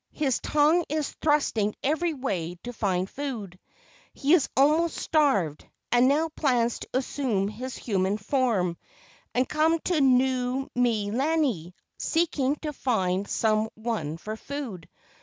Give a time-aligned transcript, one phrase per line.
[0.13, 3.59] His tongue is thrusting every way to find food.
[4.15, 8.77] He is almost starved, and now plans to assume his human form
[9.35, 14.89] and come to Nuu mea lani, seeking to find some one for food.